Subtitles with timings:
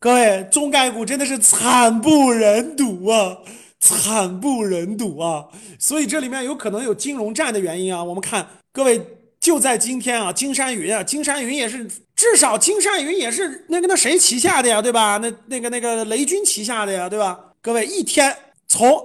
[0.00, 3.38] 各位，中概股真的是惨不忍睹啊，
[3.80, 5.46] 惨不忍睹啊！
[5.76, 8.02] 所以这里面有可能有金融战的原因啊。
[8.02, 9.04] 我们看，各位
[9.40, 11.84] 就在今天啊，金山云啊，金山云也是，
[12.14, 15.18] 至少金山云也是那个那谁旗下的呀，对吧？
[15.20, 17.36] 那那个那个雷军旗下的呀，对吧？
[17.60, 18.36] 各位，一天
[18.68, 19.04] 从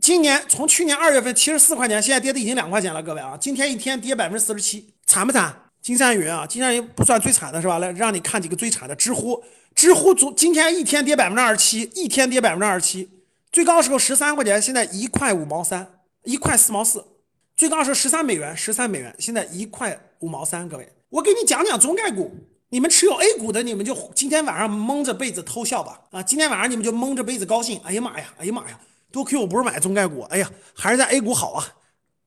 [0.00, 5.52] 今年从去年二月份七十四块钱，现在跌的已经两块钱了，各位啊，今天一天跌百分之四十七，惨不惨？
[5.82, 7.80] 金山云啊，金山云不算最惨的是吧？
[7.80, 9.42] 来让你看几个最惨的，知乎。
[9.78, 13.08] 知乎昨今天一天跌百分之二十七，一天跌百分之二十七，
[13.52, 17.06] 最高时候十三块钱，现在一块五毛三，一块四毛四，
[17.54, 20.68] 最高时候十三美元，十三美元，现在一块五毛三。
[20.68, 22.28] 各位，我给你讲讲中概股，
[22.70, 26.00] 你们持有 A 股的，你们就今天晚上蒙着被子偷笑吧。
[26.10, 27.80] 啊，今天晚上你们就蒙着被子高兴。
[27.84, 28.80] 哎呀妈呀，哎呀妈呀，
[29.12, 31.64] 多亏我不是买中概股，哎呀，还是在 A 股好啊，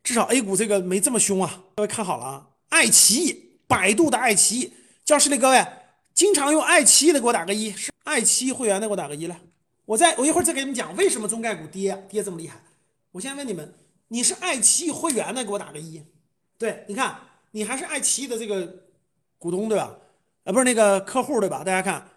[0.01, 1.63] 至少 A 股这个没这么凶啊。
[1.75, 4.73] 各位看好了啊，爱奇艺，百度的爱奇艺，
[5.03, 5.65] 教室里各位。
[6.13, 9.39] 经常用爱奇艺的给我打个一，是爱奇艺会员的给我打个一来。
[9.85, 12.61] 我再我一会儿再给你们讲为什么中概股跌跌这么厉害。
[13.11, 13.73] 我先问你们，
[14.09, 16.01] 你是爱奇艺会员的给我打个一。
[16.57, 17.19] 对，你看
[17.51, 18.85] 你还是爱奇艺的这个
[19.37, 19.97] 股东对吧？
[20.43, 21.63] 呃，不是那个客户对吧？
[21.63, 22.07] 大家看，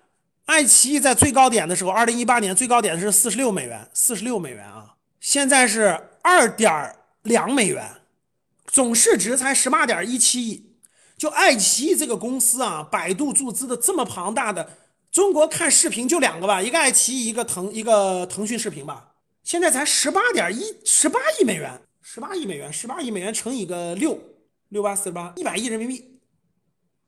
[0.44, 7.90] 爱奇艺在最高点的时候，二零一八年最高点是四十六美元，四十六美元啊，现在是二点两美元，
[8.66, 10.73] 总市值才十八点一七亿。
[11.16, 14.68] 就爱奇艺这个公司啊，百度注资的这么庞大的，
[15.12, 19.12] 中国看视频就两个吧，一个爱奇艺，一个腾一个腾讯视频吧。
[19.44, 24.18] 现在才十八点一十八亿美元，十八亿美元，十八亿美元乘以个六，
[24.70, 26.18] 六八四十八，一百亿人民币，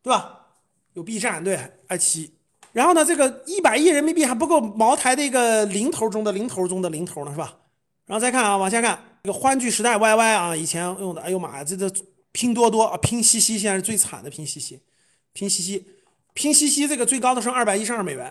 [0.03, 0.47] 对吧？
[0.93, 2.35] 有 B 站，对，爱奇艺。
[2.73, 7.57] 然后呢，这个一百亿人民币还不够茅台的一个零头中的零头中的零头呢，是吧？
[8.07, 11.91] 然后再看啊，往下看，这个欢聚时代 YY 啊，以前用的，哎呦妈呀，这这。
[12.37, 14.29] 拼多多啊，拼夕夕现在是最惨的。
[14.29, 14.79] 拼夕夕，
[15.33, 15.87] 拼夕夕，
[16.35, 18.31] 拼夕夕这个最高的是二百一十二美元，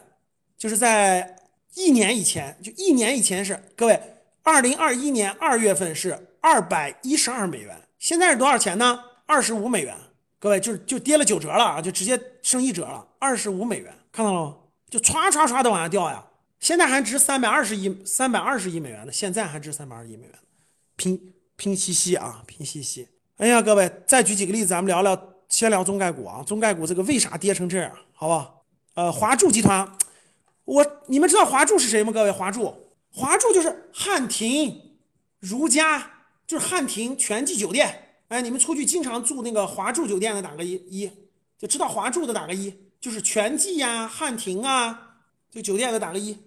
[0.60, 1.36] 就是在
[1.74, 4.00] 一年以前，就一年以前是各位，
[4.44, 9.04] 二零二一年二月份是二百一十二美元，现在是多少钱呢？
[9.26, 9.98] 二十五美元。
[10.38, 14.56] 各位就是就跌了九折了啊，就直接升一折了，二十五美元，看到了吗？
[14.88, 16.24] 就唰唰唰的往下掉呀。
[16.60, 20.36] 现在还值三百二十亿，三百二十亿美元呢，现在还值三百二十亿美元。
[20.96, 23.08] 拼拼夕夕啊，拼夕夕。
[23.38, 26.42] 哎呀，各位，再举几个例子，咱们聊聊，先聊中概股啊。
[26.48, 28.64] 中概股这个为啥跌成这样，好不好？
[28.94, 29.86] 呃，华住集团，
[30.64, 32.14] 我你们知道华住是谁吗？
[32.14, 32.74] 各位，华住，
[33.12, 34.82] 华住就是汉庭、
[35.42, 36.12] 如家，
[36.48, 38.20] 就是汉庭全季酒店。
[38.30, 41.12] 哎，你们出去经常住那个华住酒店的打个一，一
[41.60, 45.18] 就知道华住的打个一，就是全季呀、汉庭啊，
[45.52, 46.38] 就酒店的打个一，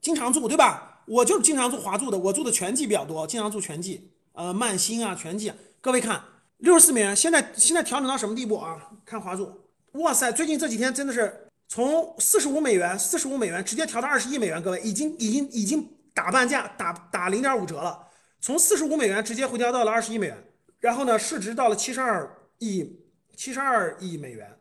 [0.00, 1.02] 经常住对吧？
[1.06, 5.48] 我就是经常住华住的，我住的全季比较多，经常住全季，呃，曼星啊，全季。
[5.48, 6.20] 啊各位看，
[6.56, 8.90] 六十四美元，现在现在调整到什么地步啊？
[9.04, 9.48] 看华住，
[9.92, 18.08] 哇塞，最近这几天真的是从四十五美元，四十五美元直接调到二十一美元，各位已经已经已经打半价，打打零点五折了，
[18.40, 20.36] 从四十五美元直接回调到了二十一美元，
[20.80, 22.28] 然后呢，市值到了七十二
[22.58, 22.98] 亿，
[23.36, 24.58] 七十二亿美元，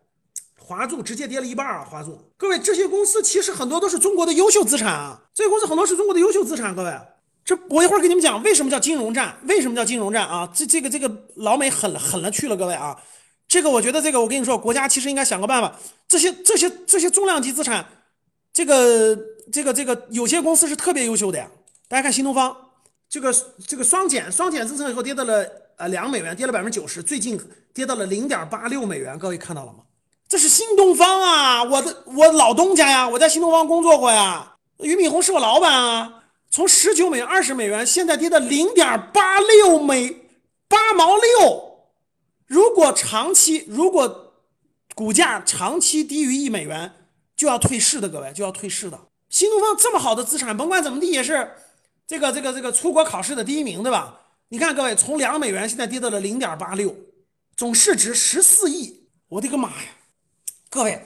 [0.59, 1.83] 华住直接跌了一半啊！
[1.83, 6.95] 华住，各位这些公司其实很多都是中国的优秀资产啊，这些公司很多是中国的优秀资产，各位。
[7.47, 10.51] 这我一会儿给你们讲为什么叫金融战，为什么叫金融战啊？
[10.53, 12.97] 这这个这个老美狠了狠了去了，各位啊，
[13.47, 15.73] 这个我觉得这个我跟你说，国家其实应该想个办法，
[16.09, 17.87] 这些这些这些重量级资产，
[18.51, 19.17] 这个
[19.49, 21.49] 这个这个有些公司是特别优秀的呀。
[21.87, 22.53] 大家看新东方，
[23.07, 23.33] 这个
[23.65, 27.39] 这个双减双减自从以后跌到了呃两美元，跌了百分之九十，最近
[27.73, 29.79] 跌到了零点八六美元，各位看到了吗？
[30.27, 36.13] 这是新东方啊，我的我老东家呀，我在新东方工作过呀，俞敏洪是我老板啊。
[36.57, 40.25] 从十九美元、二十美元，现在跌到零点八六美
[40.67, 41.85] 八毛六。
[42.47, 44.33] 如果长期，如果
[44.95, 46.91] 股价长期低于一美元，
[47.35, 48.99] 就要退市的，各位就要退市的。
[49.29, 51.47] 新东方这么好的资产，甭管怎么地也是
[52.07, 54.19] 这个这个这个出国考试的第一名，对吧？
[54.47, 56.95] 你看，各位从两美元现在跌到了零点八六，
[57.55, 59.07] 总市值十四亿。
[59.27, 59.89] 我的个妈呀！
[60.71, 61.05] 各位，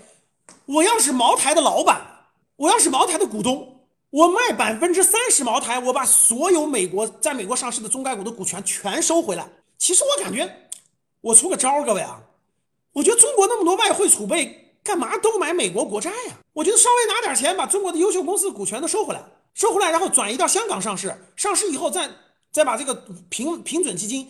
[0.63, 3.81] 我要是茅台的老板，我要是茅台的股东。
[4.11, 9.47] 我卖百分之三十茅台，我把所有美国在美国上市的中概股的股权全收回来。
[9.78, 10.69] 其实我感觉，
[11.22, 12.22] 我出个招各位啊，
[12.91, 16.37] 我觉得中国那么多外汇储备，干嘛都买美国国债呀？
[16.52, 19.23] 我觉得稍微拿点钱，把中国的优秀公司的股权都收回来，
[19.53, 22.09] 收回来，然后转移到香港上市，上市以后再
[22.52, 22.93] 再把这个
[23.29, 24.28] 平平准基金，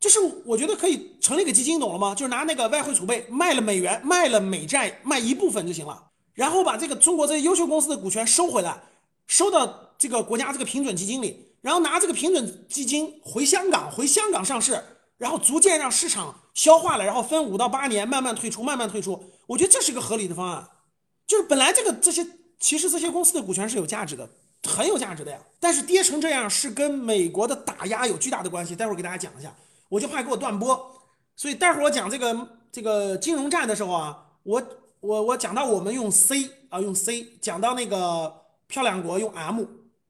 [0.00, 2.12] 就是我觉得可以成立个基金，懂了吗？
[2.12, 8.82] 就是拿那个外汇储备卖了美元，卖了美债，卖一部分就行了，然后把这个中国这些优秀公司的股权收回来。
[9.26, 14.82] 收到这个国家这个平准基金里，然后拿这个平准基金回香港，回香港上市，
[15.18, 19.22] 然后逐渐让市场消化了，然后分五到八年慢慢退出，慢慢退出。
[19.46, 20.68] 我觉得这是一个合理的方案。
[21.26, 22.26] 就是本来这个这些
[22.58, 24.28] 其实这些公司的股权是有价值的，
[24.68, 25.38] 很有价值的呀。
[25.58, 28.76] 但是跌成这样是跟美国的打压有巨大的关系。
[28.76, 29.54] 待会儿给大家讲一下，
[29.88, 31.00] 我就怕给我断播，
[31.36, 34.62] 所以待会儿我讲这个这个金融战的时候啊，我
[35.00, 38.41] 我我讲到我们用 C 啊用 C，讲到那个
[38.72, 39.62] 漂亮国用 M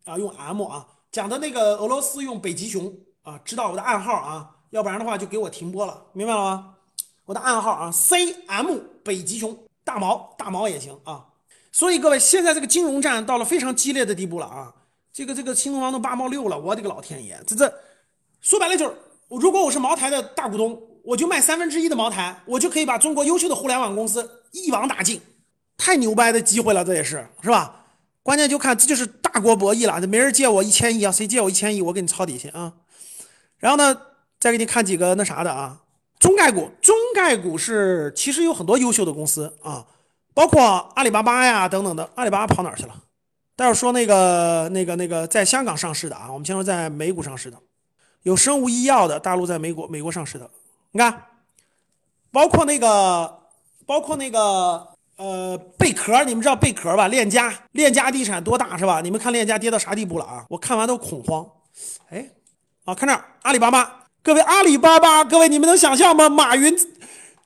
[0.05, 6.75] 啊用 M 啊，讲的那个俄罗斯用北极熊啊，知道我的暗号啊，要不然的话就给我停播了，明白了吗？
[7.25, 11.27] 我的暗号啊，CM 北极熊大毛大毛也行啊。
[11.73, 14.73] 所以各位，现在这个金融战到了非常激烈的地步了啊！
[15.13, 17.37] 这个这个新东方都八毛六了，我的个老天爷！
[17.45, 17.75] 这这
[18.41, 18.95] 说白了就是，
[19.29, 25.21] 如果我是茅台的大股东，我就卖三分之一的茅台，我就可以把中国优秀的互联网公司一网打尽，
[25.77, 27.82] 太牛掰的机会了，这也是是吧？
[28.23, 32.73] 关键就看这就是大国博弈了，这没人借我一千亿啊，谁借我一千亿，我给你抄底去啊！
[33.59, 34.01] 然后呢，
[34.39, 35.81] 再给你看几个那啥的啊，
[36.19, 39.87] 中概股，中概股是其实有很多优秀的公司啊。
[40.35, 40.63] 包括
[40.95, 42.95] 阿里巴巴呀等等的，阿里巴巴跑哪儿去了？
[43.55, 47.59] 待会儿说那个那个那个在香港上市的啊，我们先说在美股上市的，
[48.23, 50.51] 有生物医药的，大陆在美国美国上市的，
[50.93, 51.25] 你看，
[52.31, 53.41] 包括那个
[53.85, 54.92] 包括那个
[55.23, 57.07] 呃贝壳，你们知道贝壳吧？
[57.07, 59.01] 链家链家地产多大是吧？
[59.01, 60.45] 你们看链家跌到啥地步了啊？
[60.49, 61.47] 我看完都恐慌。
[62.11, 62.29] 哎，
[62.85, 66.29] 啊，看这儿阿里巴巴，各位阿里巴巴，各位你们能想象吗？
[66.29, 66.77] 马云。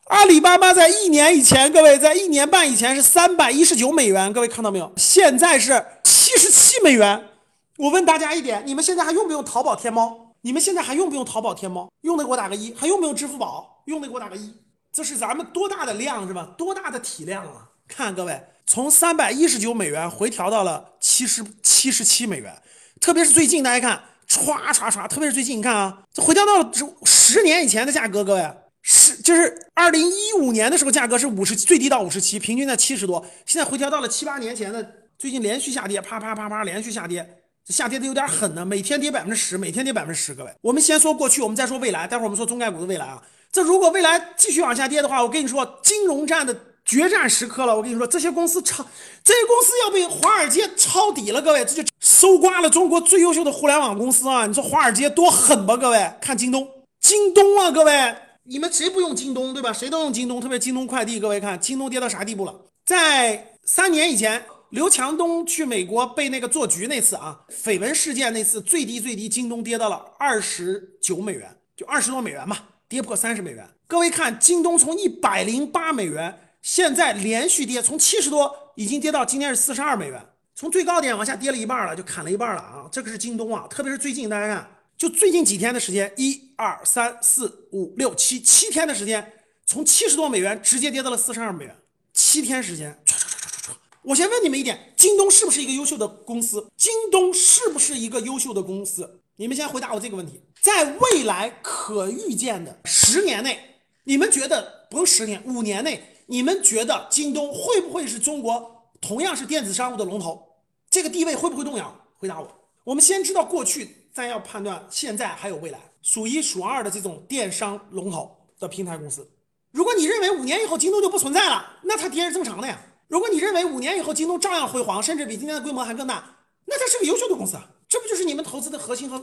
[0.04, 4.90] 阿里巴巴在一年以前，各位在一年半以前是三百一十九美元，各位看到没有？
[4.96, 7.28] 现在是七十七美元。
[7.76, 10.32] 我问大家一点，你们现在还用不用淘宝天猫？
[10.40, 11.90] 你们现在还用不用淘宝天猫？
[12.00, 12.72] 用的给我打个一。
[12.72, 13.82] 还用不用支付宝？
[13.84, 14.54] 用的给我打个一。
[14.96, 16.54] 这是咱们多大的量是吧？
[16.56, 17.68] 多大的体量啊？
[17.86, 22.62] 看各位，从三百一十九美元回调到了七十七十七美元，
[22.98, 26.70] 特别是最近，大家看，唰唰唰，特别是最近，你看啊，这回调到了
[27.04, 28.50] 十年以前的价格，各位。
[28.80, 33.22] 是，就是二零一五年的时候，价格是五十，最低到五十七，平均在七十多。
[33.44, 40.34] 现在回调到了七八年前的，最近连续下跌，啪啪啪啪连续下跌，这下跌的有点狠呢，每天跌百分之十，每天跌百分之十。
[40.34, 42.06] 各位，我们先说过去，我们再说未来。
[42.06, 43.22] 待会儿我们说中概股的未来啊。
[43.56, 46.54] 这如果未来继续往下跌的话，我跟你说，金融战的
[46.84, 47.74] 决战时刻了。
[47.74, 48.84] 我跟你说，这些公司抄，
[49.24, 54.46] 这些公司要被华尔街抄底了，各位，这就搜刮了中国最优秀的互联网公司啊！
[54.46, 55.74] 你说华尔街多狠吧？
[55.74, 56.68] 各位，看京东，
[57.00, 58.14] 京东啊，各位。
[58.44, 59.72] 你们谁不用京东，对吧？
[59.72, 61.18] 谁都用京东，特别京东快递。
[61.18, 62.54] 各位看，京东跌到啥地步了？
[62.84, 73.68] 在三年以前，刘强东去美国被那个做局那次啊，绯闻事件那次，最低最低，京东跌到了二十九美元，就二十多美元嘛，跌破三十美元。
[73.86, 80.24] 各位看，京东从一百零八美元，现在连续跌，从七十多已经跌到今天是四十二美元，
[80.54, 82.88] 从最高点往下跌了一半了，就砍了一半了啊！
[82.90, 84.70] 这个是京东啊，特别是最近大家看。
[84.96, 89.32] 就最近几天的时间，一二三四五六七七天的时间，
[89.66, 91.76] 从七十多美元直接跌到了四十二美元，
[92.12, 93.76] 七天时间，唰唰唰唰唰。
[94.02, 96.66] 我先问你们一点，京东是不是一个优秀的公司？
[96.76, 99.20] 京东是不是一个优秀的公司？
[99.36, 100.40] 你们先回答我这个问题。
[100.66, 110.44] 在未来可预见的十年内，你们觉得不用十年，五年内，你们觉得京东会不会是中国同样是电子商务的龙头？
[110.90, 111.96] 这个地位会不会动摇？
[112.16, 112.52] 回答我。
[112.82, 114.08] 我们先知道过去。
[114.12, 119.30] 再要判断现在还有未来，数一数二的这种电商龙头的平台公司，
[119.70, 122.80] 如果你认为五年以后京东就不存在了，那它跌是正常的呀。
[123.06, 127.70] 如果你认为五年以后京东照样辉煌，甚至比今天的规模还更大，那它是个优秀的公司啊。
[127.86, 129.18] 这不就是你们投资的核心和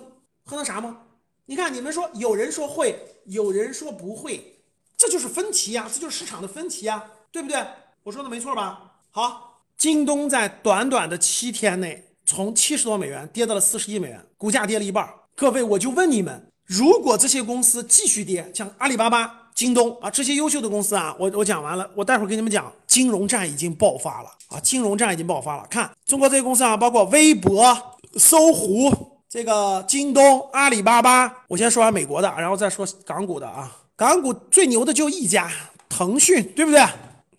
[0.46, 1.00] 和那啥吗？
[1.46, 4.60] 你看，你们说有人说会，有人说不会，
[4.98, 7.62] 这就是分歧呀，这就是市场的分歧呀，对不对？
[8.04, 8.94] 我说的没错吧？
[9.12, 12.06] 好，京东在短短的七天内。
[12.26, 15.14] 从七十多美元跌到了四十亿美元，股价跌了一半。
[15.36, 25.68] 各位，我就问你们，如果这些公司继续跌，像阿里巴巴、京东啊这些优秀的公司啊，我我讲完了，我待会儿跟你们讲，金融战已经爆发了啊，金融战已经爆发了。
[25.70, 27.78] 看中国这些公司啊，包括微博、
[28.16, 31.44] 搜狐、这个京东、阿里巴巴。
[31.48, 33.76] 我先说完美国的，然后再说港股的啊。
[33.96, 35.50] 港股最牛的就一家，
[35.90, 36.86] 腾讯，对不对？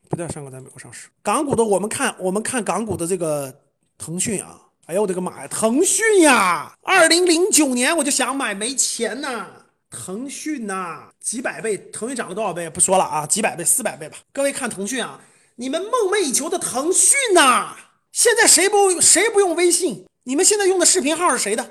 [0.08, 1.06] 不对，上个在美国上市。
[1.22, 3.54] 港股的，我们看，我们看港股的这个
[3.96, 4.60] 腾讯啊。
[4.86, 5.46] 哎呦我的个妈呀！
[5.46, 9.46] 腾讯呀，二零零九年我就想买，没钱呐。
[9.88, 12.68] 腾讯呐，几百倍，腾讯涨了多少倍？
[12.68, 14.16] 不说了啊，几百倍，四百倍吧。
[14.32, 15.20] 各位看腾讯啊，
[15.54, 17.76] 你们梦寐以求的腾讯呐，
[18.10, 20.04] 现在谁不谁不用微信？
[20.24, 21.70] 你们现在用的视频号是谁的？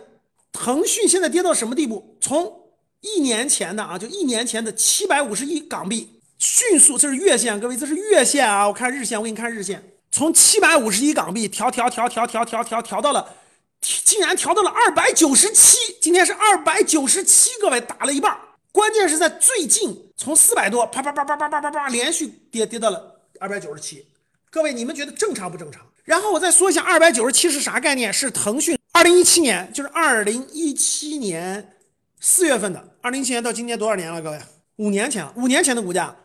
[0.54, 2.18] 腾讯现在跌到什么地步？
[2.22, 2.70] 从
[3.02, 8.66] 一年前的啊，就一年前的七百五十亿港币，迅速，这是月线，各位这是月线啊。
[8.66, 9.84] 我看日线，我给你看日线。
[10.12, 13.36] 从七百五十一港币调调调调调调调调到了，
[13.82, 15.78] 竟然调到了二百九十七。
[16.00, 18.38] 今天是二百九十七，各位打了一半。
[18.72, 24.06] 关键是在最近，从四百多啪啪啪啪啪啪啪啪连续跌跌到了二百九十七。
[24.50, 25.82] 各位，你们觉得正常不正常？
[26.04, 28.14] 然后我再说一下，二百九十七是啥概念？
[28.14, 31.76] 是腾讯二零一七年，就是二零一七年
[32.22, 32.82] 四月份的。
[33.02, 34.22] 二零一七年到今年多少年了？
[34.22, 34.40] 各位，
[34.78, 36.16] 五年前，五年前的股价。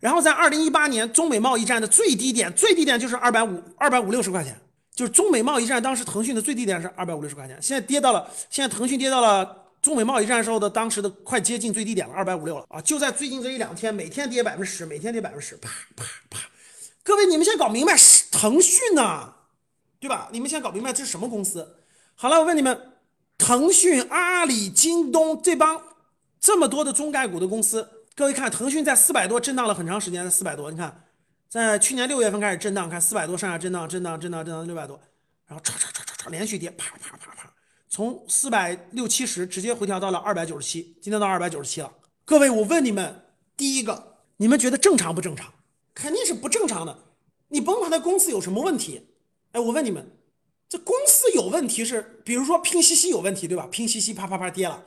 [0.00, 4.54] 然后在二零一八年中美贸易战的最低点，最低点就是二百五二百五六十块钱，
[4.94, 12.78] 就是中美贸易战当时腾讯的最低点是二百五六十块钱，现在跌到了，现在腾讯跌到了中美贸易战时候的当时的快接近最低点了，二百五六了啊！
[12.82, 16.40] 就在最近这一两天，每天跌百分之十，每天跌百分之十，啪啪啪！
[17.02, 19.32] 各位，你们先搞明白，是腾讯呐，
[19.98, 20.28] 对吧？
[20.30, 21.66] 你们先搞明白这是什么公司？
[22.18, 22.92] 好了，我问你们，
[23.36, 25.82] 腾讯、阿里、京东这帮
[26.40, 27.86] 这么多的中概股的公司。
[28.14, 31.04] 各位看，腾讯在四百多震荡了很长时间，在四百多，你看，
[31.46, 34.98] 在去年六月份开始震荡，看四百多上下震荡，震荡，震荡，震荡六百多，
[35.46, 37.52] 然后唰唰唰唰唰连续跌，啪啪啪啪，
[37.90, 41.92] 从四百六七十直接回调到了二百九十七，今天到二百九十七了。
[42.24, 43.26] 各位，我问你们，
[43.58, 45.52] 第一个，你们觉得正常不正常？
[45.92, 46.98] 肯定是不正常的。
[47.48, 49.06] 你甭管它公司有什么问题，
[49.52, 50.15] 哎，我问你们，
[50.68, 53.66] 这公司有问题是，比如说拼夕夕有问题，对吧？
[53.70, 54.82] 拼夕夕啪啪啪跌了，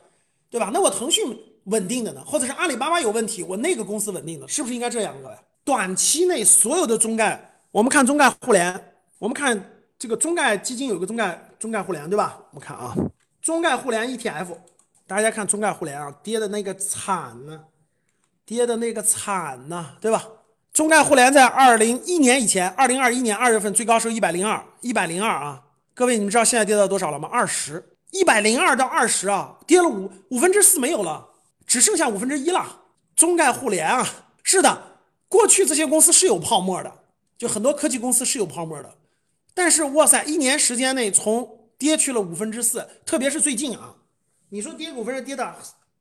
[0.48, 0.70] 对吧？
[0.72, 1.38] 那我腾讯。
[1.64, 5.14] 稳定的呢，或者是阿里巴巴有问题，我那个公司稳定的，是不是应该这样？
[5.22, 7.38] 各位，短期内所有的中概，
[7.70, 9.62] 我们看中概互联，我们看
[9.98, 12.42] 这个中概基金有个中概中概互联，对吧？
[12.50, 12.96] 我们看啊，
[13.42, 14.46] 中概互联 ETF，
[15.06, 17.60] 大家看中概互联啊，跌的那个惨呢，
[18.46, 20.26] 跌的那个惨呢，对吧？
[20.72, 25.62] 中概互联在二零一年以前，二零二一年二月份最高是一百零二，一百零二啊，
[26.00, 27.28] 各位你们知道现在跌到多少了吗？
[27.30, 31.28] 二十，一百零二到二十啊，跌了五五分之四没有了。
[31.66, 32.84] 只剩下五分之一了。
[33.14, 34.08] 中概互联啊，
[34.42, 34.82] 是的，
[35.28, 36.90] 过去这些公司是有泡沫的，
[37.36, 38.90] 就很多科技公司是有泡沫的。
[39.52, 43.94] 但是哇塞，一年时间内从跌去了五分之四，特别是最近啊，
[44.48, 45.54] 你说跌五分之跌的，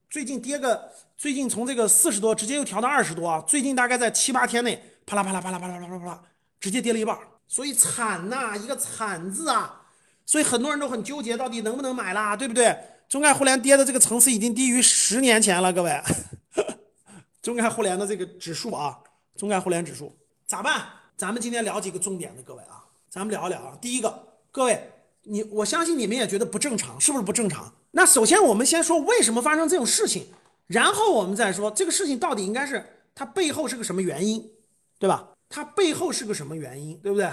[0.10, 6.22] 最近跌个，最近从这个四十多直接又调到二十多啊，最近大概在七八天内，啪啦啪啦啪啦啪啦啪啦啪啦，
[6.62, 9.79] 直接跌了一半，所以惨呐，一个惨字啊，
[10.30, 12.78] 所以很多人都很纠结，到底能不能买啦，对不对？
[13.08, 16.00] 中概互联跌的这个层次已经低于十年前了，各位。
[17.42, 19.00] 中概互联的这个指数啊，
[19.36, 20.86] 中概互联指数咋办？
[21.18, 23.76] 咱们今天聊几个重点的，各位啊，咱们聊一聊啊。
[23.82, 24.92] 第一个，各位，
[25.24, 27.74] 你我相信你们也觉得不正常，是不是不正常？
[27.90, 30.28] 那首先我们先说为什么发生这种事情，
[30.68, 34.48] 然后我们再说这个事情到底应该是它背后是个什么原因，
[35.00, 35.30] 对吧？
[35.50, 37.28] 它背后是个什么原因，对不对？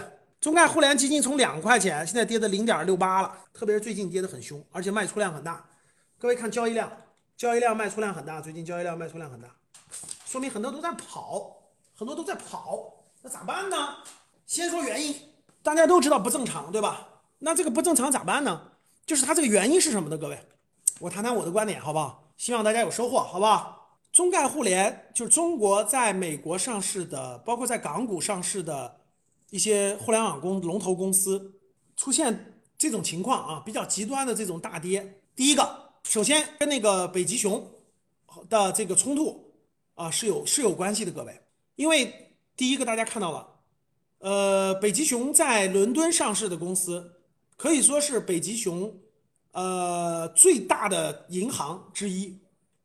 [0.46, 5.68] 中概互联基金从两块钱，现在跌到零点六八了，特别是最近跌得很凶，而且卖出量很大。
[6.20, 6.88] 各位看交易量，
[7.36, 9.48] 交易量卖出量很大，最近交易量卖出量很大，
[10.24, 11.56] 说明很多都在跑，
[11.96, 13.96] 很多都在跑，那咋办呢？
[14.46, 15.16] 先说原因，
[15.64, 17.08] 大家都知道不正常，对吧？
[17.40, 18.70] 那这个不正常咋办呢？
[19.04, 20.16] 就是它这个原因是什么呢？
[20.16, 20.38] 各位，
[21.00, 22.22] 我谈谈我的观点，好不好？
[22.36, 23.98] 希望大家有收获，好不好？
[24.12, 28.98] 中概互联就是中国在美国上市的，包括在港股上市的。
[29.50, 31.54] 一些互联网公龙头公司
[31.96, 35.20] 出现这种情况啊，比较极端的这种大跌。
[35.36, 37.64] 第一个，首先跟那个北极熊
[38.48, 39.54] 的这个冲突
[39.94, 41.40] 啊是有是有关系的，各位。
[41.76, 43.48] 因为第一个大家看到了，
[44.18, 47.12] 呃，北极熊在伦敦上市的公司，
[47.56, 48.92] 可以说是北极熊
[49.52, 52.36] 呃最大的银行之一，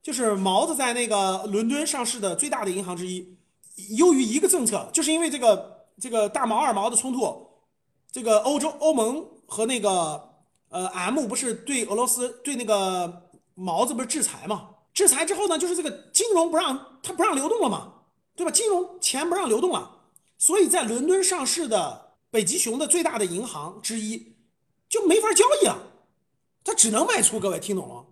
[0.03, 3.35] 就是毛子在那个伦敦上市的最大的银行之一。
[3.97, 5.80] 由于一个政策，就是因为这个。
[6.01, 7.47] 这个大毛二毛的冲突，
[8.11, 10.29] 这个欧洲欧盟和那个
[10.69, 14.69] 呃 M 不是对俄罗斯对那个毛子不是制裁嘛？
[14.95, 17.93] 制裁之后呢，就是这个金融不让它不让流动了嘛，
[18.35, 18.51] 对吧？
[18.51, 19.99] 金融钱不让流动了，
[20.39, 24.35] 所以在伦敦上市的北极熊的最大的银行之一
[24.89, 25.77] 就没法交易了，
[26.63, 27.39] 它只能卖出。
[27.39, 28.05] 各位听懂了吗？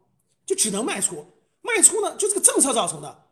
[0.46, 1.26] 就只能卖出，
[1.62, 3.24] 卖出呢就这个政策造成的，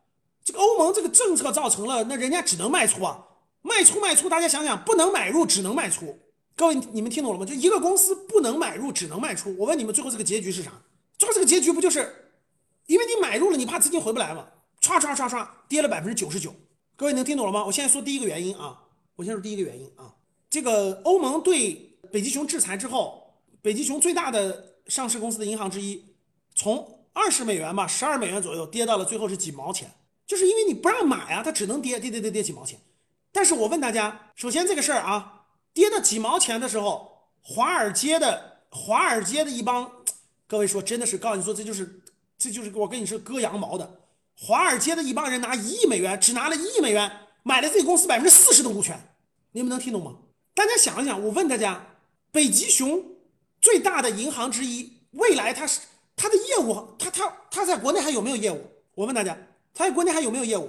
[0.43, 3.23] 这个欧盟这个政策造成了，那人家只能卖出啊。
[3.61, 6.17] 卖出卖出，大家想想，不能买入，只能卖出。
[6.55, 7.45] 各位，你们听懂了吗？
[7.45, 9.55] 就一个公司不能买入，只能卖出。
[9.57, 10.71] 我问你们，最后这个结局是啥？
[11.17, 12.31] 最后这个结局不就是，
[12.87, 14.47] 因为你买入了，你怕资金回不来嘛？
[14.81, 16.55] 唰唰唰唰，跌了百分之九十九。
[16.95, 17.63] 各位能听懂了吗？
[17.65, 18.81] 我现在说第一个原因啊，
[19.15, 20.13] 我先说第一个原因啊。
[20.49, 21.73] 这个欧盟对
[22.11, 26.03] 北极熊制裁之后，北极熊最大的上市公司的银行之一，
[26.55, 29.91] 从二十美元吧，十二美元左右，跌到了最后是几毛钱，
[30.25, 32.79] 就是因为你不让买啊，它只能跌跌跌跌跌几毛钱。
[33.37, 39.91] 但是我问大家，首先这个事儿啊，跌到几毛钱的时候，华尔街的华尔街的一帮，
[40.47, 42.01] 各位说真的是告诉你说，这就是
[42.35, 44.01] 这就是我跟你说割羊毛的，
[44.35, 47.11] 华尔街的一帮人拿一亿美元，只拿了一亿美元
[47.43, 48.99] 买了这个公司百分之四十的股权，
[49.51, 50.15] 你们能听懂吗？
[50.55, 51.89] 大家想一想，我问大家，
[52.31, 53.05] 北极熊
[53.61, 55.81] 最大的银行之一，未来它是
[56.15, 58.65] 它的业务，它它它在国内还有没有业务？
[58.95, 59.37] 我问大家，
[59.75, 60.67] 它在国内还有没有业务？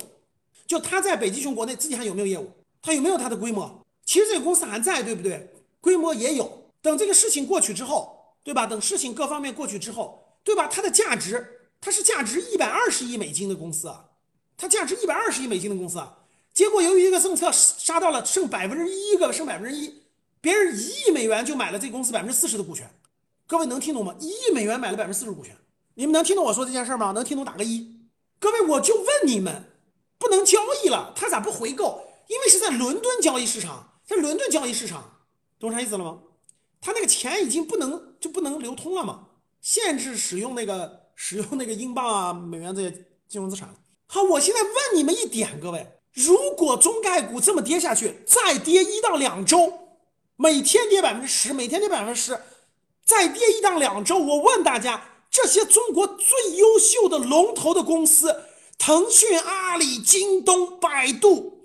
[0.67, 2.53] 就它在北极熊国内自己还有没有业务？
[2.89, 3.85] 它有没有它的规模？
[4.03, 5.53] 其实这个公司还在，对不对？
[5.79, 6.71] 规模也有。
[6.81, 8.67] 等这个事情过去之后，对吧？
[8.67, 10.67] 等事情各方面过去之后，对吧？
[10.69, 14.07] 它的价值，它是价值一百二十亿美金的公司啊，
[14.57, 16.21] 它价值一百二十亿美金的公司啊。
[16.55, 20.05] 结果由于一个政策杀到了剩百分之一个，剩百分之一，
[20.41, 22.91] 别人一亿美元就买了这公司百分之四十的股权。
[23.47, 24.15] 各位能听懂吗？
[24.19, 25.55] 一亿美元买了百分之四十股权，
[25.93, 27.13] 你们能听懂我说这件事吗？
[27.13, 27.99] 能听懂打个一。
[28.39, 29.65] 各位，我就问你们，
[30.19, 32.08] 不能交易了，他咋不回购？
[32.29, 35.19] 因为是在伦敦交易市场，在伦敦交易市场，
[35.59, 36.21] 懂啥意思了吗？
[36.81, 39.27] 他那个钱已经不能就不能流通了嘛，
[39.61, 42.91] 限制使用那个使用那个英镑啊、美元这些
[43.29, 43.75] 金融资产。
[44.07, 49.73] 好，我现在问你们一点，各位，如果中概股这么跌下去，再跌一到两周，
[50.37, 52.41] 每天跌百分之十，每天跌百分之十，
[53.05, 55.15] 再跌一到两周，我问大家。
[55.31, 58.45] 这些中国最优秀的龙头的公司，
[58.79, 61.58] 腾讯、阿里、京东、百度，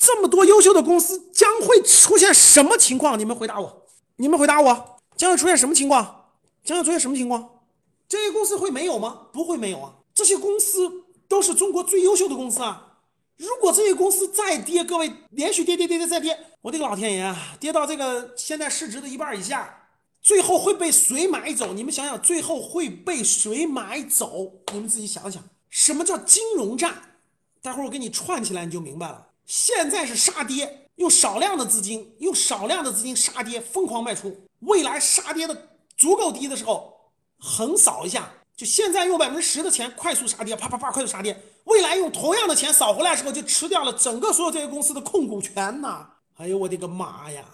[0.00, 3.18] 这么多优秀的公司将会出现什么情况？
[3.18, 3.86] 你们回答我！
[4.16, 4.96] 你们回答我！
[5.14, 6.30] 将会出现什么情况？
[6.64, 7.60] 将会出现什么情况？
[8.08, 9.26] 这些公司会没有吗？
[9.30, 9.92] 不会没有啊！
[10.14, 12.96] 这些公司都是中国最优秀的公司啊！
[13.36, 17.36] 如果这些公司再跌，各位连续跌跌跌跌再跌，我的个老天爷啊！
[17.60, 19.88] 跌到这个现在市值的一半以下。
[20.22, 21.74] 最后会被谁买走？
[21.74, 24.62] 你们想想，最后会被谁买走？
[24.72, 27.18] 你们自己想想，什么叫金融战？
[27.60, 29.26] 待会儿我给你串起来，你就明白了。
[29.50, 34.46] 现在是杀跌，用少量的资金，用少量的资金杀跌，疯狂卖出。
[34.60, 36.94] 未来杀跌的足够低的时候，
[37.36, 38.32] 横扫一下。
[38.56, 41.36] 就现在用百分之十的钱快速杀跌，啪啪啪快速杀跌。
[41.64, 46.06] 未来用同样的钱扫回来的时候，就吃掉了整个所有这些公司的控股权呐！
[46.36, 47.44] 哎呦我的个妈呀！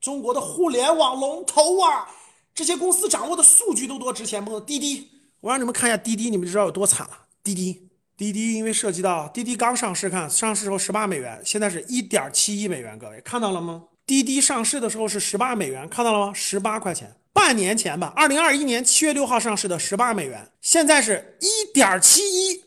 [0.00, 2.06] 中国的互联网龙头啊，
[2.54, 4.60] 这些公司掌握的数据都多值钱不？
[4.60, 5.08] 滴滴，
[5.40, 7.26] 我让你们看一下滴滴，你们就知道有多惨了。
[7.42, 7.89] 滴滴，
[8.20, 13.84] 滴滴，因为涉及到滴滴刚上市，看上市时候十八美元，现在是一点七亿美元，各位看到了吗？
[14.04, 16.34] 滴滴上市的时候是十八美元，看到了吗？
[16.34, 22.62] 十八块钱，半年前吧，二零二一年七月六号上市的十八美元，现在是一点七一，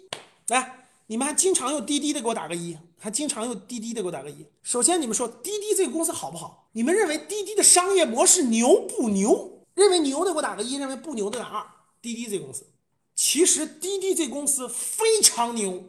[0.48, 0.88] 来。
[1.06, 4.44] 你们还经常用滴滴的，给我打个一；还经常用滴滴的，给我打个一。
[4.64, 6.68] 首先，你们说滴滴这个公司好不好？
[6.72, 9.62] 你们认为滴滴的商业模式牛不牛？
[9.76, 11.64] 认为牛的给我打个一，认为不牛的打二。
[12.02, 12.66] 滴滴这个公司，
[13.16, 15.84] 其实滴滴这公司非常牛，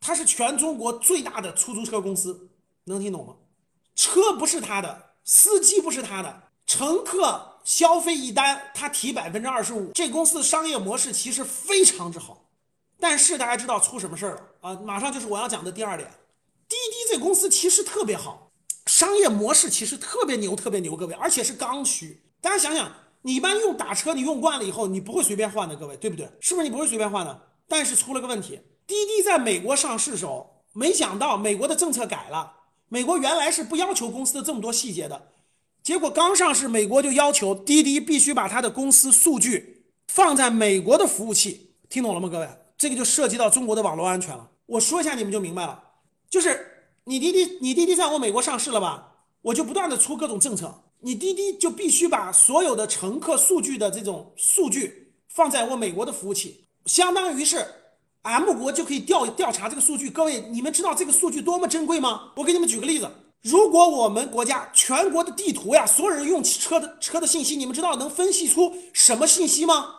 [0.00, 2.48] 它是全中国最大的出租车公司，
[2.84, 3.34] 能听懂吗？
[3.94, 9.90] 车不是他的，司机不是他的，乘客消费一单，他提百分之二十五。
[9.92, 12.44] 这公司的商业模式其实非常之好。
[13.00, 14.74] 但是大家知道出什么事儿了啊？
[14.84, 16.08] 马上就是我要讲的第二点，
[16.68, 18.50] 滴滴这公司其实特别好，
[18.86, 22.22] 商业模式其实特别牛，特别牛，各位，而且是刚需。
[22.40, 22.92] 大家想想，
[23.28, 26.26] 你一般用打车，你用惯了以后，你不会随便换的，各位，对不对？
[26.40, 27.42] 是不是你不会随便换的？
[27.68, 32.50] 但是出了个问题，滴滴在美国上市时候，没想到美国的政策改了，
[32.88, 35.28] 美国原来是不要求公司的这么多细节的，
[35.82, 42.48] 结果刚上市，美国就要求滴滴必须把它的公司数据放在美国的服务器，听懂了吗，各位？
[42.78, 44.48] 这个就涉及到中国的网络安全了。
[44.64, 45.84] 我说一下，你们就明白了。
[46.30, 49.16] 就是你滴滴，你滴滴在我美国上市了吧？
[49.42, 57.64] 我就不断的出各种政策，你滴滴就必须把所有的乘客数据的这种数据放在我美国的服务器，相当于是
[58.22, 60.10] M 国就可以调调查这个数据。
[60.10, 62.32] 各位，你们知道这个数据多么珍贵吗？
[62.34, 63.08] 我给你们举个例子，
[63.42, 69.94] 如果我们国家全国的地图呀，所有人用车的车的信息，你们知道能分析出什么信息吗？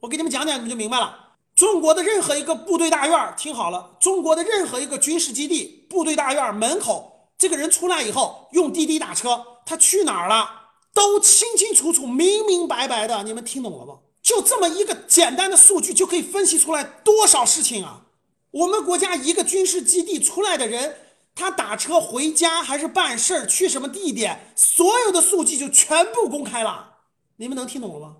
[0.00, 1.20] 我给你们讲讲，你们就明白了。
[1.56, 10.48] 中国的任何一个部队大院，听好了，中国的任何一个军事基地、部队大院门口，这个人出来以后用滴滴打车，他去哪儿了，
[10.92, 13.22] 都清清楚楚、明明白白的。
[13.22, 13.98] 你们听懂了吗？
[14.22, 18.06] 就这么一个简单的数据，就可以分析出来多少事情啊！
[18.50, 20.96] 我们国家一个军事基地出来的人，
[21.34, 26.98] 他打车回家还是办事儿，去什么地点，所有的数据就全部公开了。
[27.36, 28.16] 你们能听懂了吗？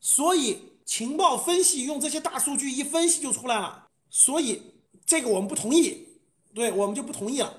[0.00, 0.64] 所以。
[0.88, 4.62] 情报分析用这些大数据一分析就出来了，所以
[5.04, 6.08] 这个我们不同意，
[6.54, 7.54] 对我们就不同意了。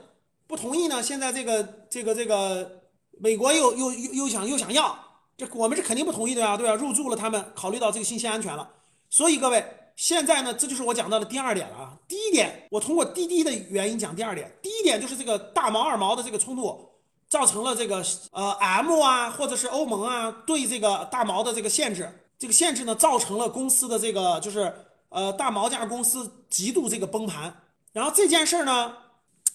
[0.47, 1.03] 不同意呢？
[1.03, 2.78] 现在这个这个这个
[3.19, 4.97] 美国又又又又想又想要，
[5.37, 6.73] 这我们是肯定不同意的呀，对吧？
[6.73, 8.67] 入驻了他们，考虑到这个信息安全了。
[9.09, 9.63] 所以各位，
[9.95, 11.93] 现在呢，这就是我讲到的第二点了啊。
[12.07, 14.51] 第一点，我通过滴滴的原因讲第二点。
[14.61, 16.89] 第一点就是这个大毛二毛的这个冲突，
[17.27, 22.09] 造成了这个呃 M 啊，或者是欧盟啊对这个大毛的这个限制。
[22.37, 24.73] 这个限制呢，造成了公司的这个就是
[25.09, 27.53] 呃大毛家公司极度这个崩盘。
[27.91, 28.93] 然后这件事儿呢，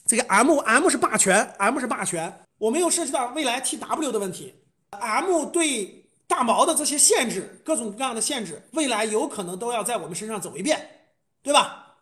[0.05, 2.44] 这个 M M 是霸权，M 是霸权。
[2.65, 4.55] 我们又涉及到未来 T W 的问题
[4.89, 11.11] ，M 对大毛的这些限制，各种各样的限制，未来有可能都要在我们身上走一遍，
[11.43, 11.97] 对吧？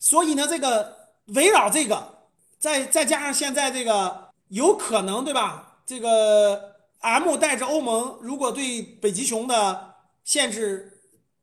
[0.00, 2.18] 所以呢，这个围绕这个，
[2.58, 5.82] 再再加上现在这个有可能，对吧？
[5.86, 11.00] 这个 M 带着欧盟，如果对北极熊的限制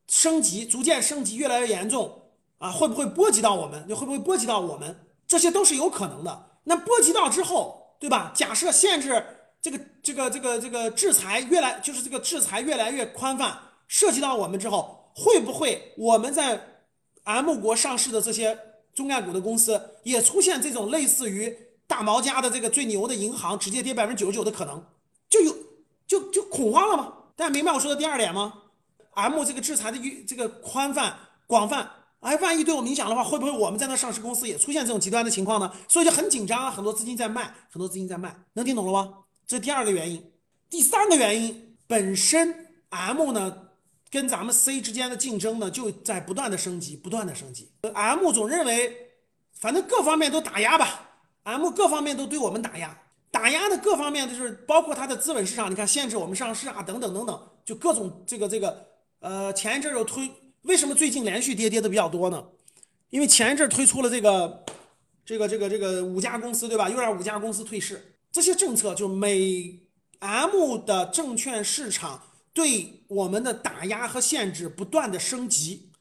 [0.09, 2.23] 升级，逐渐升级越来越严重
[2.57, 3.87] 啊，会不会波及到我们？
[3.95, 5.07] 会不会波及到我们？
[5.25, 6.47] 这些都是有可能的。
[6.65, 8.31] 那波及到之后，对吧？
[8.35, 9.25] 假设限制
[9.61, 16.59] 这个这个这个这个制裁越来，就是这个制裁越来越宽泛，涉及到我们之后，会不会我们在
[17.23, 18.57] M 国上市的这些
[18.93, 24.83] 中概股的公司也出现这种类似于大毛家的这个最牛的银行直接跌百分之九十九的可能？
[25.29, 25.55] 就有
[26.05, 27.13] 就就恐慌了吗？
[27.35, 28.61] 大家明白我说的第二点吗
[29.13, 31.89] ？M 这个制裁的这个宽泛广泛。
[32.25, 35.71] 哎，万一对我们影响的话，会不会我们在那上市公司也出现这种极端的情况呢？
[35.87, 39.13] 所以就很紧张啊，很多资金在卖，很多资金在卖，能听懂了吗？
[39.45, 40.31] 这是第二个原因。
[40.67, 43.55] 第三个原因，本身 M 呢
[44.09, 47.69] 跟咱们 C 之间的竞争呢就在不断的升级，不断的升级。
[47.93, 48.91] M 总认为，
[49.59, 51.07] 反正各方面都打压吧
[51.43, 58.83] ，M 各方面都对我们打压，打压的各方面就是包括它的资本市场，你看限制我们上市啊，等等等等，就各种这个这个，
[59.19, 60.27] 呃，前一阵又推。
[60.65, 62.43] 为什么最近连续跌跌的比较多呢？
[63.11, 64.65] 因为前一阵推出了这个，
[65.23, 66.89] 这个这个这个五家公司，对吧？
[66.89, 69.79] 又让五家公司退市，这些政策就美
[70.19, 75.91] M 的证券市场对我们的打压和限制不断的升级，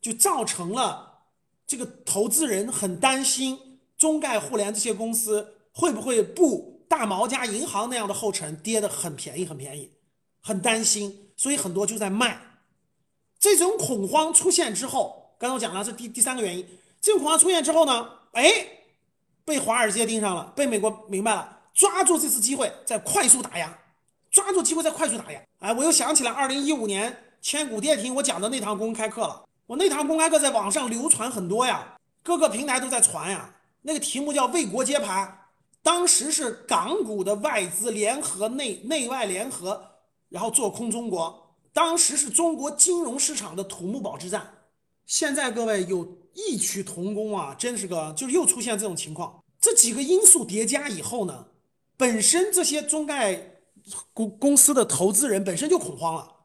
[0.00, 1.24] 就造成了
[1.66, 9.90] 这个投资人很担心中概互联这些公司会不会步大毛家银行那样的后尘，跌得很便宜很便宜，
[10.40, 12.40] 很担心，所以很多就在卖。
[13.42, 16.64] 这种恐慌出现之后，刚才我讲了，这第第三个原因。
[17.00, 18.52] 这种恐慌出现之后呢，哎，
[19.44, 23.76] 被华尔街盯上了，被美国明白了，抓住这次机会再快速打压，
[24.30, 25.42] 抓住机会再快速打压。
[25.58, 29.42] 哎，我又想起来二零一五年千股跌停，我讲的那堂公开课了。
[29.66, 33.52] 我那堂公开课在网上流传很多呀，各个平台都在传呀。
[33.80, 35.46] 那个题目叫“为国接盘”，
[35.82, 39.82] 当时是港股的外资联合内内外联合，
[40.28, 41.40] 然后做空中国。
[41.72, 44.66] 当时是中国金融市场的土木堡之战，
[45.06, 49.42] 现在各位有异曲同工啊，真是个就是又出现这种情况。
[49.58, 51.46] 这几个因素叠加以后呢，
[51.96, 53.60] 本身这些中概
[54.12, 56.36] 公公司的投资人本身就恐慌了。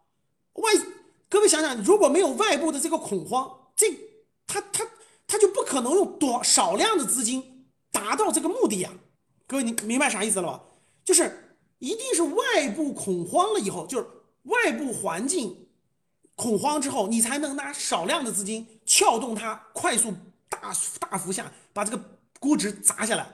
[0.54, 0.72] 外
[1.28, 3.92] 各位想想，如果没有外部的这个恐慌，这
[4.46, 4.88] 他他
[5.28, 8.94] 他就不可能用多少量的资金达到这个目的呀。
[9.46, 10.64] 各位你明白啥意思了吧？
[11.04, 14.08] 就是一定是外部恐慌了以后，就是。
[14.48, 15.68] 外部环境
[16.36, 20.14] 恐慌之后，你才能拿少量的资金撬动它，快速
[20.50, 23.28] 大大幅下把这个估值砸下来。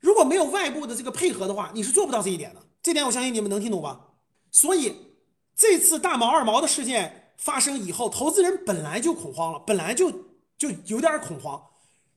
[0.00, 2.60] 如果没有外部的这个配合的话，你是做不到这一点的。
[2.82, 4.08] 这点我相信你们能听懂吧？
[4.50, 4.96] 所以
[5.54, 10.10] 这次大毛二毛的事件发生以后，投资人本来就恐慌了，本来就
[10.58, 11.62] 就有点恐慌。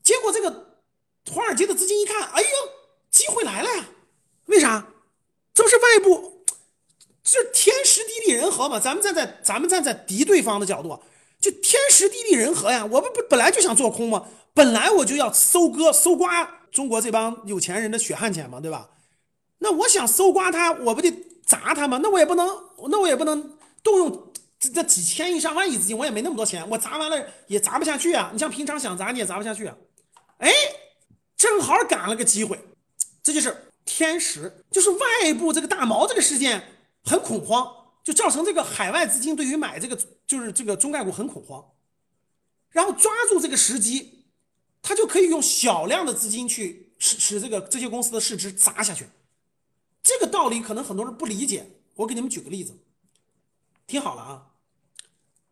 [0.03, 0.81] 结果这个
[1.31, 2.47] 华尔街的资金一看，哎呦，
[3.09, 3.85] 机会来了呀！
[4.47, 4.87] 为啥？
[5.53, 6.34] 这不是外部。
[7.25, 11.01] 这天时地利人和嘛，咱们站在咱们站在敌对方的角度，
[11.41, 12.85] 就天时地利人和呀。
[12.85, 18.91] 我们不本来就想做空嘛，本来我就要收割搜刮中国这帮有钱人的血汗钱嘛，对吧？
[19.57, 21.11] 那我想搜刮他，我不得
[21.43, 21.99] 砸他吗？
[22.03, 22.47] 那我也不能，
[22.89, 28.29] 那我也不能动用这这几千亿上万亿资金，我也没那么多钱，我砸完了也砸不下去啊。
[28.31, 29.75] 你像平常想砸你也砸不下去啊。
[30.37, 30.51] 哎，
[31.35, 32.59] 正好赶了个机会，
[33.23, 36.73] 这就是天时，就是外部这个大毛这个事件。
[37.05, 37.71] 很恐慌，
[38.03, 41.63] 就造成这个海外资金对于买这个就是这个中概股很恐慌，
[42.71, 44.25] 然后抓住这个时机，
[44.81, 49.07] 他就可以用小量的资金去使使这个这些公司的市值砸下去。
[50.01, 52.75] 这个道理可能很多人不理解，我给你们举个例子，
[53.85, 54.51] 听好了啊，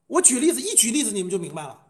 [0.07, 1.85] 我举例子一举例子你们就明白了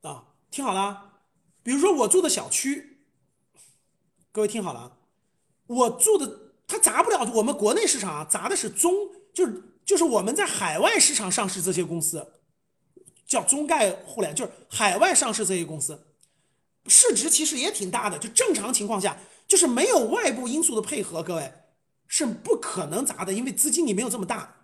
[0.00, 1.20] 啊，听好了，
[1.62, 3.04] 比如说我住的小区，
[4.32, 4.96] 各位听好了啊，
[5.66, 6.49] 我住的。
[6.70, 8.94] 它砸不了我们国内市场啊，砸的是中，
[9.34, 12.24] 就是就是我们在海外市场上市这些公司，
[13.26, 16.00] 叫中概互联，就是海外上市这些公司，
[16.86, 18.16] 市值其实也挺大的。
[18.16, 19.16] 就正常情况下，
[19.48, 21.52] 就是没有外部因素的配合，各位
[22.06, 24.54] 是不可能砸的，因为资金你没有这么大。